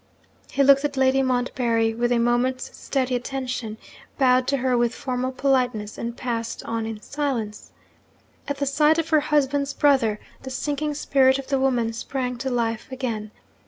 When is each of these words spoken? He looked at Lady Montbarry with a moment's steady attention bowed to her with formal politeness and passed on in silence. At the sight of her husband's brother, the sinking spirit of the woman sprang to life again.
He 0.51 0.63
looked 0.63 0.83
at 0.83 0.97
Lady 0.97 1.21
Montbarry 1.21 1.93
with 1.93 2.11
a 2.11 2.17
moment's 2.17 2.75
steady 2.75 3.13
attention 3.13 3.77
bowed 4.17 4.47
to 4.47 4.57
her 4.57 4.75
with 4.75 4.95
formal 4.95 5.31
politeness 5.31 5.95
and 5.95 6.17
passed 6.17 6.63
on 6.65 6.87
in 6.87 6.99
silence. 7.03 7.71
At 8.47 8.57
the 8.57 8.65
sight 8.65 8.97
of 8.97 9.09
her 9.09 9.19
husband's 9.19 9.73
brother, 9.73 10.19
the 10.41 10.49
sinking 10.49 10.95
spirit 10.95 11.37
of 11.37 11.49
the 11.49 11.59
woman 11.59 11.93
sprang 11.93 12.39
to 12.39 12.49
life 12.49 12.91
again. 12.91 13.29